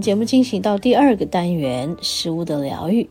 [0.00, 3.10] 节目进行到第二个单元——食物的疗愈。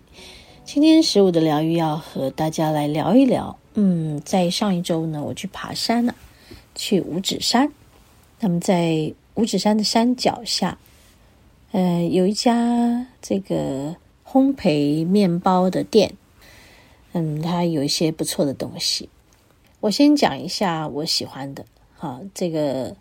[0.66, 3.58] 今天食物的疗愈要和大家来聊一聊。
[3.76, 6.16] 嗯，在上一周呢，我去爬山了，
[6.74, 7.72] 去五指山。
[8.40, 10.78] 那么在五指山的山脚下，
[11.72, 13.96] 呃，有一家这个
[14.26, 16.14] 烘焙面包的店。
[17.14, 19.10] 嗯，它有一些不错的东西。
[19.80, 21.66] 我先讲一下我喜欢的，
[21.98, 22.96] 哈，这个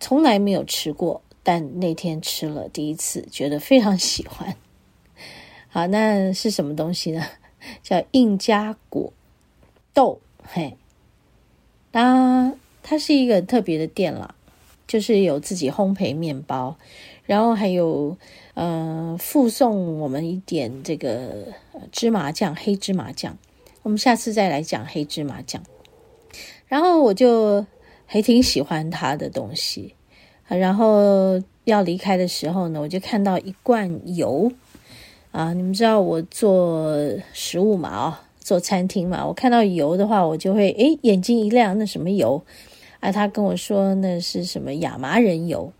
[0.00, 4.56] 从来没有吃过，但那天吃了第一次，觉得非常喜欢。
[5.70, 7.24] 好，那是什么东西呢？
[7.84, 9.12] 叫印加果。
[9.94, 10.76] 豆，嘿，
[11.92, 14.34] 那它是一个特别的店啦，
[14.88, 16.76] 就是有自己烘焙面包，
[17.24, 18.18] 然后还有
[18.54, 21.46] 呃附送我们一点这个
[21.92, 23.38] 芝麻酱，黑芝麻酱。
[23.82, 25.62] 我们下次再来讲黑芝麻酱。
[26.66, 27.64] 然后我就
[28.04, 29.94] 还挺喜欢它的东西，
[30.48, 34.52] 然后要离开的时候呢，我就看到一罐油
[35.32, 36.96] 啊，你们知道我做
[37.32, 38.14] 食物嘛，哦。
[38.38, 42.40] 做餐厅嘛，我看到油的话，我就会诶眼睛一亮，那什么油
[43.00, 43.10] 啊？
[43.10, 45.72] 他跟我说那是什么亚麻仁油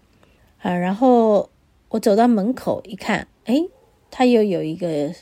[0.61, 0.75] 啊。
[0.77, 1.49] 然后
[1.91, 3.69] 我走到门口一看，诶，
[4.11, 5.15] 他又有一个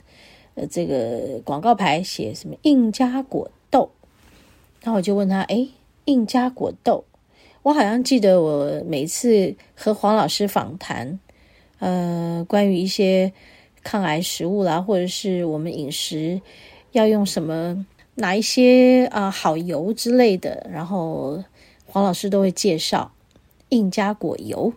[0.55, 3.91] 呃这个广告牌写什么印加果豆，
[4.81, 5.69] 然后我就问他，诶，
[6.06, 7.05] 印加果豆，
[7.65, 11.19] 我好像记得我每次和黄老师访谈，
[11.79, 13.33] 呃，关于一些
[13.83, 16.43] 抗癌食物啦，或者是我们饮食。
[16.93, 17.87] 要用什么？
[18.17, 20.69] 哪一些啊、好油之类的？
[20.71, 21.43] 然后
[21.87, 23.11] 黄老师都会介绍
[23.71, 24.75] 印加果油。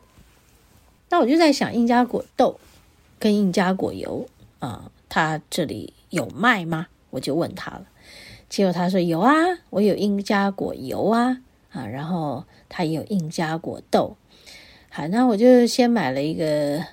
[1.10, 2.58] 那我就在想，印加果豆
[3.20, 4.26] 跟印加果油
[4.60, 6.88] 啊、呃，他这里有卖吗？
[7.10, 7.86] 我就问他了。
[8.48, 9.34] 结果他说有啊，
[9.72, 11.42] 我有印加果油啊
[11.74, 14.16] 啊，然后他也有印加果豆。
[14.90, 16.84] 好，那我就先买了一个。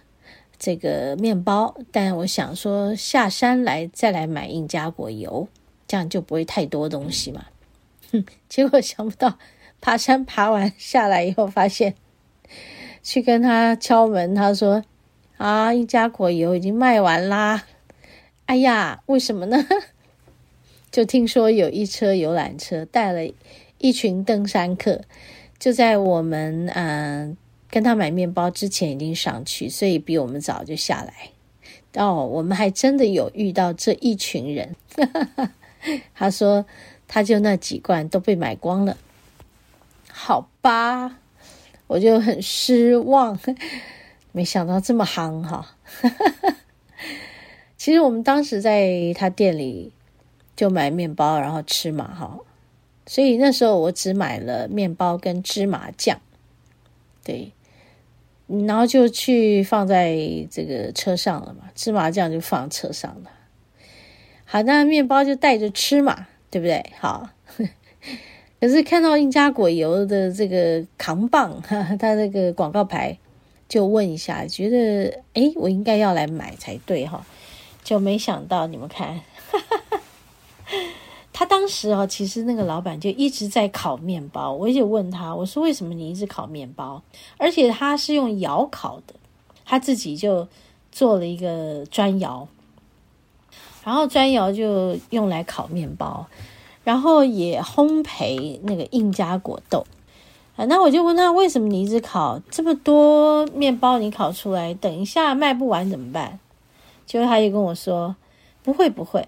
[0.57, 5.47] 这个面包，但我想说下山来再来买印加果油，
[5.87, 7.45] 这样就不会太多东西嘛。
[8.13, 9.37] 哼，结果想不到
[9.83, 11.95] 爬山爬完下来以后，发现
[13.03, 14.83] 去跟他敲门，他说
[15.37, 17.65] 啊，印加果油已经卖完啦。
[18.47, 19.67] 哎呀，为什么呢？
[20.91, 23.31] 就听说有一车游览车带了
[23.79, 25.03] 一群登山客，
[25.65, 27.35] 就在我们嗯。
[27.71, 31.13] 跟他买面包之前已经上去，所以比我们早就下来。
[32.01, 34.77] 哦，我们还真的有遇到这一群人。
[36.15, 36.65] 他说，
[37.09, 38.97] 他就那几罐都被买光了。
[40.09, 41.19] 好吧，
[41.89, 43.37] 我就很失望。
[44.31, 45.75] 没想到这么夯哈。
[47.77, 49.93] 其实我们当时在他店里
[50.55, 52.39] 就买面包，然后吃嘛哈。
[53.07, 56.21] 所以那时候我只买了面包跟芝麻酱。
[57.23, 57.53] 对。
[58.67, 60.15] 然后就去放在
[60.51, 63.31] 这个车上了嘛，芝麻酱就放车上了。
[64.45, 66.85] 好，那面包就带着吃嘛，对不对？
[67.01, 67.31] 好，
[68.61, 73.19] 可是看到印加果油的这个扛棒，哈哈，它那个广告牌，
[73.67, 77.25] 就问一下，觉得诶，我应该要来买才对哈，
[77.83, 79.09] 就没想到你们看。
[79.51, 79.84] 哈哈。
[81.37, 87.03] 他当时哦，其实那个老板就一直在烤面包，我就问他，我说为什么你一直烤面包？
[87.37, 89.15] 而且他是用窑烤的，
[89.65, 90.47] 他自己就
[90.93, 92.47] 做了一个砖窑，
[93.83, 96.25] 然后砖窑就用来烤面包，
[96.85, 99.85] 然后也烘焙那个印加果豆
[100.55, 100.65] 啊。
[100.67, 103.99] 那我就问他，为什么你一直烤这么多面包？
[103.99, 106.39] 你烤出来，等一下卖不完怎么办？
[107.07, 108.15] 结果他就跟我说，
[108.63, 109.27] 不会不会。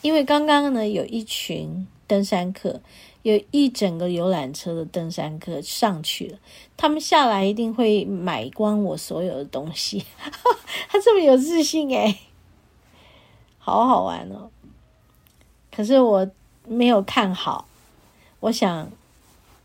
[0.00, 2.80] 因为刚刚呢，有一群登山客，
[3.22, 6.38] 有一整个游览车的登山客上去了，
[6.76, 10.04] 他们下来一定会买光我所有的东西。
[10.88, 12.18] 他这么有自信诶，
[13.58, 14.50] 好好玩哦。
[15.74, 16.30] 可是我
[16.66, 17.66] 没有看好，
[18.40, 18.90] 我想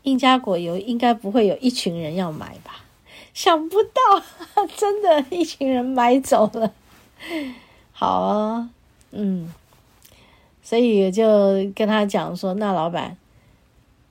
[0.02, 2.84] 印加果油应该不会有一群人要买吧？
[3.32, 4.00] 想不到，
[4.76, 6.72] 真的，一群人买走了。
[7.92, 8.70] 好啊。
[9.16, 9.52] 嗯，
[10.64, 11.24] 所以就
[11.76, 13.16] 跟他讲说，那老板，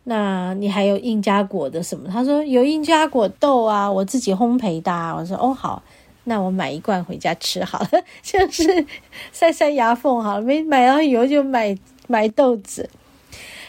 [0.04, 2.08] 那你还有印加果的什么？
[2.08, 5.16] 他说有印加果豆啊，我自己烘焙的啊。
[5.16, 5.82] 我说哦好，
[6.26, 7.90] 那我买一罐回家吃好了，
[8.22, 8.86] 就是
[9.32, 11.76] 塞塞牙缝好了，没买到油就买
[12.08, 12.88] 买豆子。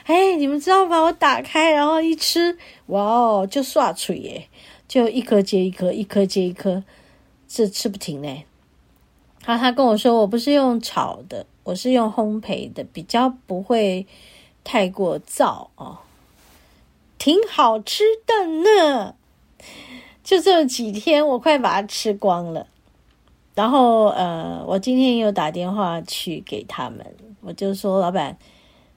[0.05, 1.01] 哎，你们知道吗？
[1.01, 2.59] 我打开然后一吃，
[2.89, 4.49] 哇哦，就刷嘴耶，
[4.87, 6.83] 就一颗接一颗，一颗接一颗，
[7.49, 8.45] 这吃不停嘞。
[9.41, 14.07] 他他跟我说，我不是用炒的，我是用烘焙的，比较不会
[14.63, 15.99] 太过燥哦，
[17.19, 19.15] 挺好吃的呢。
[20.23, 22.67] 就这几天，我快把它吃光了。
[23.55, 27.05] 然后呃，我今天又打电话去给他们，
[27.41, 28.37] 我就说老板，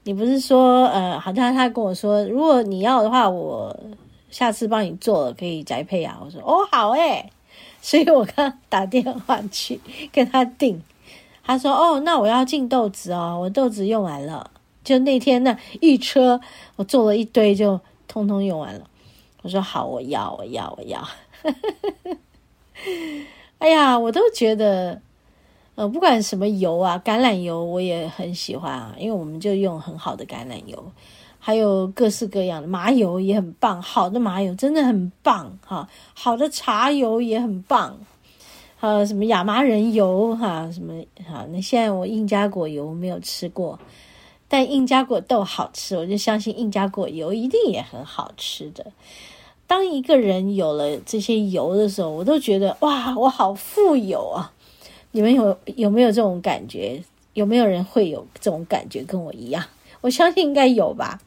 [0.03, 3.77] 你不是说呃，好像他跟我说，如果你要的话，我
[4.29, 6.19] 下次帮你做了，可以宅配啊。
[6.23, 7.31] 我说哦，好诶。
[7.79, 9.79] 所以我刚打电话去
[10.11, 10.81] 跟他订，
[11.47, 14.51] 他说：“哦，那我要进豆子哦，我豆子用完了。
[14.83, 16.39] 就那天那一车，
[16.75, 18.88] 我做了一堆，就通通用完了。”
[19.41, 21.07] 我说：“好，我要，我要，我要。
[23.59, 25.01] ”哎呀，我都觉得，
[25.75, 30.91] 呃，不管什么油啊，橄榄油我也很喜欢啊，因为我们就用很好的橄榄油。
[31.39, 37.97] 还有各式各样的麻油也很棒，好的麻油真的很棒哈，好的茶油也很棒，
[38.79, 43.79] 还有什么亚麻仁油哈，什么哈，那现在我印加果油没有吃过，
[44.47, 48.85] 但印加果豆好吃，我就相信印加果油一定也很好吃的。
[49.65, 54.53] 当一个人有了这些油的时候，我都觉得哇，我好富有啊！
[55.12, 57.01] 你们有有没有这种感觉？
[57.33, 59.03] 有没有人会有这种感觉？
[59.03, 59.63] 跟我一样，
[60.01, 61.19] 我相信应该有吧。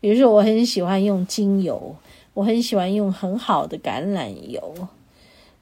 [0.00, 1.94] 比如说，我很喜欢用精油，
[2.34, 4.88] 我很喜欢用很好的橄榄油。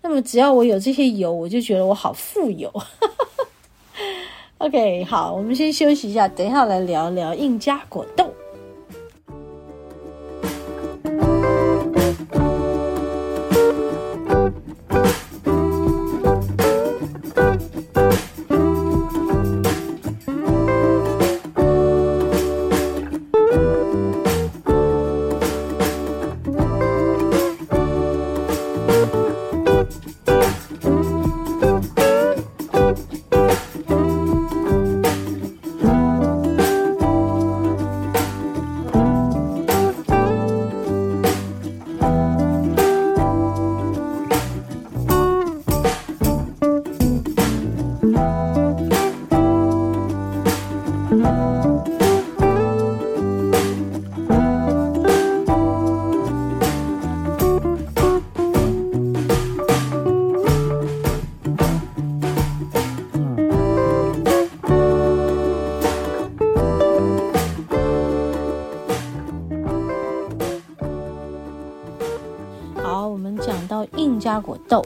[0.09, 2.73] 那么，只要我有这些油，我就觉得我好富有。
[4.59, 8.26] OK，好，我们先休息一下，等一下来聊聊印加果冻。
[74.37, 74.85] 加果豆，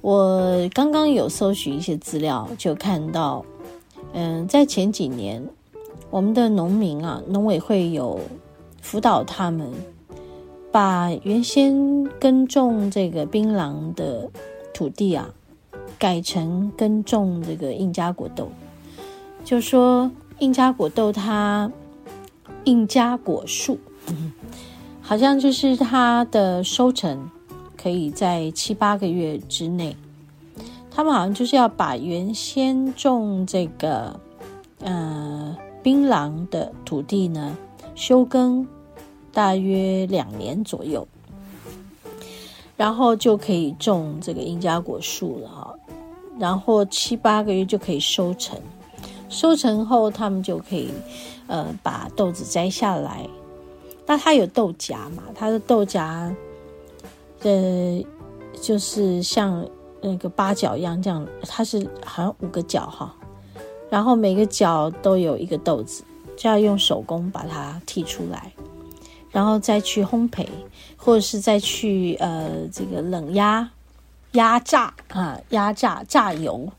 [0.00, 3.44] 我刚刚有搜寻一些资料，就看到，
[4.12, 5.44] 嗯，在前几年，
[6.10, 8.20] 我们的农民啊，农委会有
[8.80, 9.68] 辅导他们，
[10.70, 14.30] 把原先耕种这个槟榔的
[14.72, 15.28] 土地啊，
[15.98, 18.48] 改成耕种这个印加果豆，
[19.44, 20.08] 就说
[20.38, 21.68] 印加果豆它
[22.62, 23.76] 印加果树，
[25.00, 27.28] 好像就是它的收成。
[27.80, 29.96] 可以在七八个月之内，
[30.90, 34.20] 他们好像就是要把原先种这个
[34.80, 37.56] 呃槟榔的土地呢
[37.94, 38.66] 休耕
[39.32, 41.08] 大约两年左右，
[42.76, 45.74] 然后就可以种这个印加果树了哈。
[46.38, 48.60] 然后七八个月就可以收成，
[49.30, 50.90] 收成后他们就可以
[51.46, 53.26] 呃把豆子摘下来。
[54.06, 55.22] 那它有豆荚嘛？
[55.34, 56.36] 它的豆荚。
[57.42, 58.04] 呃，
[58.60, 59.66] 就是像
[60.02, 63.14] 那个八角一样，这样它是好像五个角哈，
[63.88, 66.04] 然后每个角都有一个豆子，
[66.36, 68.52] 就要用手工把它剔出来，
[69.30, 70.46] 然后再去烘焙，
[70.96, 73.70] 或者是再去呃这个冷压
[74.32, 76.70] 压榨啊压榨榨油。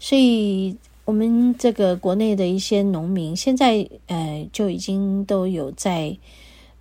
[0.00, 6.16] 所以我们这个国内的一些农民现在呃就已经都有在。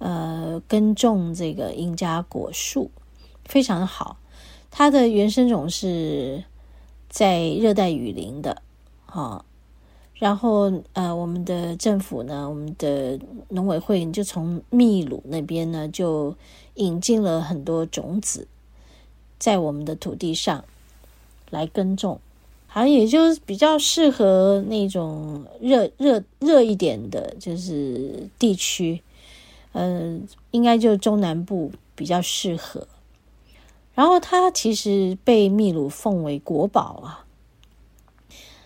[0.03, 2.89] 呃，耕种这个印加果树
[3.45, 4.17] 非常的好，
[4.71, 6.43] 它的原生种是
[7.07, 8.63] 在热带雨林的，
[9.05, 9.45] 哈、哦。
[10.15, 16.35] 然后呃，我们的政府呢，我们的农委会就从秘鲁那边呢就
[16.75, 18.47] 引进了很多种子，
[19.37, 20.65] 在我们的土地上
[21.51, 22.19] 来耕种，
[22.65, 29.01] 好像也就比较适合那种热热热一点的，就是地区，
[29.73, 32.87] 嗯，应该就中南部比较适合。
[33.93, 37.25] 然后它其实被秘鲁奉为国宝啊，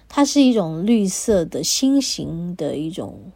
[0.08, 3.32] 它是一种绿色的心形的一种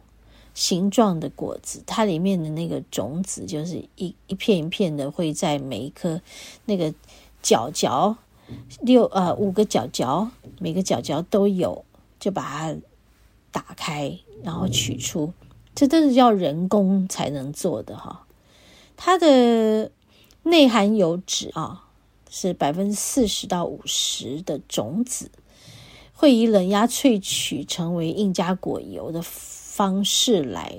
[0.54, 6.20] 形状的果子，它里面的那个种子就是一一片一片的，会在每一颗
[6.64, 6.94] 那个
[7.42, 8.16] 角角。
[8.80, 11.84] 六呃五个角角，每个角角都有，
[12.18, 12.76] 就把它
[13.52, 15.32] 打开，然后取出，
[15.74, 18.26] 这都是要人工才能做的哈。
[18.96, 19.90] 它的
[20.42, 21.84] 内含油脂啊，
[22.28, 25.30] 是百分之四十到五十的种子，
[26.12, 30.76] 会以冷压萃取成为印加果油的方式来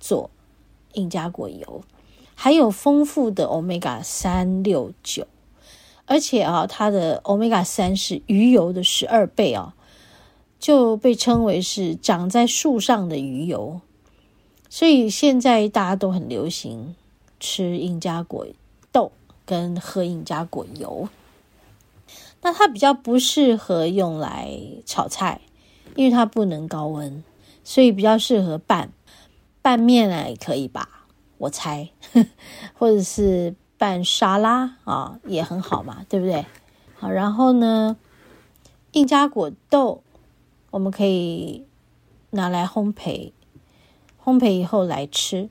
[0.00, 0.30] 做
[0.94, 1.82] 印加果油，
[2.34, 5.26] 还有丰富的 omega 三六九。
[6.06, 9.76] 而且啊，它的 omega 三是鱼油的十二倍啊，
[10.58, 13.80] 就被称为是长在树上的鱼油。
[14.70, 16.94] 所以现在大家都很流行
[17.38, 18.46] 吃印加果
[18.90, 19.12] 豆
[19.44, 21.10] 跟喝印加果油。
[22.40, 25.42] 那它比较不适合用来炒菜，
[25.94, 27.22] 因为它不能高温，
[27.62, 28.90] 所以比较适合拌
[29.60, 31.04] 拌面啊，也可以吧？
[31.36, 31.90] 我猜，
[32.78, 33.54] 或者是。
[33.80, 36.44] 拌沙拉啊，也很好嘛，对不对？
[36.98, 37.96] 好，然后呢，
[38.92, 40.02] 印加果豆
[40.70, 41.64] 我们可以
[42.28, 43.32] 拿来烘焙，
[44.24, 45.48] 烘焙以后来吃。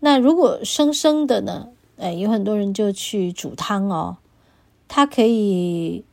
[0.00, 1.68] 那如果生生的呢？
[1.96, 4.16] 哎，有很多人就去煮汤哦，
[4.88, 6.04] 它可以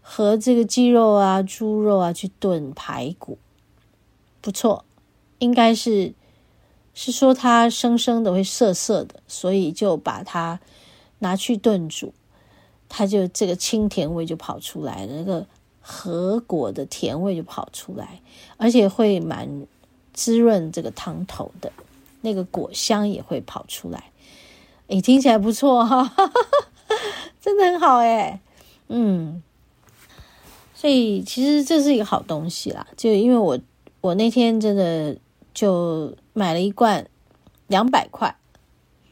[0.00, 3.38] 和这个鸡肉啊、猪肉啊去炖排骨，
[4.40, 4.84] 不错，
[5.38, 6.14] 应该是。
[7.00, 10.58] 是说它生生的会涩涩的，所以就把它
[11.20, 12.12] 拿去炖煮，
[12.88, 15.46] 它就这个清甜味就跑出来了，那个
[15.80, 18.20] 核果的甜味就跑出来，
[18.56, 19.48] 而且会蛮
[20.18, 21.70] 滋润这个汤头的，
[22.22, 24.10] 那个果香也会跑出来。
[24.88, 26.12] 诶，听起来不错哈，
[27.40, 28.40] 真的很好诶。
[28.88, 29.40] 嗯，
[30.74, 33.56] 所以其实这是一个好东西啦，就因为我
[34.00, 35.16] 我那天真的
[35.54, 36.12] 就。
[36.34, 37.04] 买了一罐，
[37.66, 38.36] 两百块，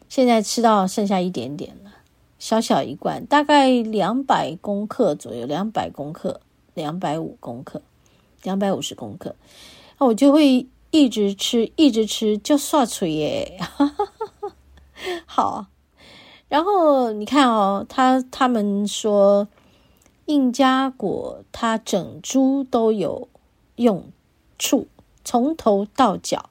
[0.08, 1.90] 现在吃到剩下一点点了，
[2.38, 6.40] 小小一罐，大概两百公克左右，两百公克，
[6.74, 7.82] 两百五公克，
[8.44, 9.34] 两百五十公克，
[9.98, 13.60] 那我就会一直吃，一直吃，就刷嘴耶，
[15.26, 15.66] 好，
[16.48, 19.46] 然后你看哦，他他们说
[20.24, 23.28] 印加果，它整株都有
[23.74, 24.10] 用
[24.58, 24.88] 处，
[25.22, 26.48] 从头到脚。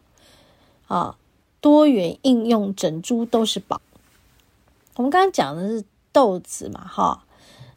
[0.87, 1.17] 啊，
[1.59, 3.81] 多元应用，整株都是宝。
[4.97, 7.23] 我们刚刚讲的是豆子嘛，哈，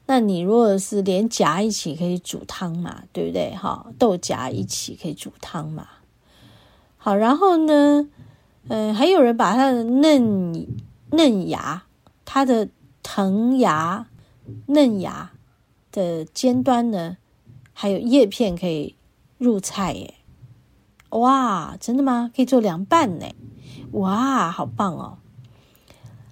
[0.05, 3.55] 那你如果是连荚一起可以煮汤嘛，对不对？
[3.57, 5.89] 哈，豆荚一起可以煮汤嘛。
[7.09, 8.07] 好，然后呢，
[8.69, 10.67] 嗯，还有人把它的嫩
[11.13, 11.85] 嫩芽、
[12.27, 12.69] 它的
[13.03, 14.09] 藤芽、
[14.67, 15.31] 嫩芽
[15.91, 17.17] 的尖端呢，
[17.73, 18.95] 还有叶片可以
[19.39, 20.17] 入菜耶。
[21.09, 22.31] 哇，真的吗？
[22.37, 23.25] 可以做凉拌呢！
[23.93, 25.17] 哇，好棒哦！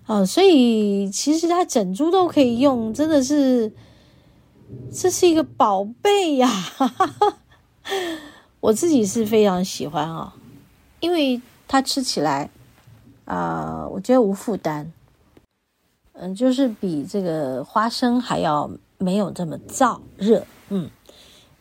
[0.05, 3.73] 哦，所以其实它整株都可以用，真的是，
[4.93, 6.51] 这是一个宝贝呀！
[8.61, 10.35] 我自己是非常喜欢哦，
[11.07, 12.51] 因为它吃起来
[13.27, 14.93] 啊、我觉得无负担。
[16.15, 20.45] 嗯，就是比这个花生还要没有这么燥热。
[20.69, 20.91] 嗯，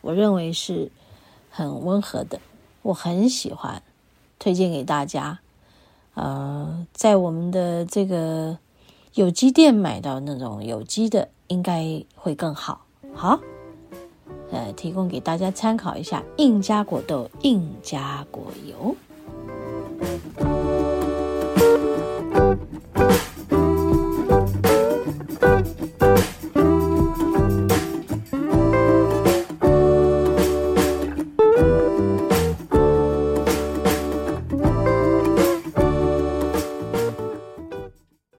[0.00, 0.90] 我认为是
[1.48, 2.40] 很温和的。
[2.82, 3.80] 我很喜欢，
[4.40, 5.38] 推荐给大家。
[6.14, 8.58] 呃，在我们的这个
[9.14, 12.84] 有机店买到那种有机的，应该会更好。
[13.14, 13.38] 好，
[14.50, 18.96] 呃，提供给大家参考一下印加果豆、印加果油。
[19.98, 20.55] Bye.